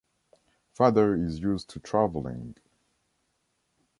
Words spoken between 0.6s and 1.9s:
Father is used to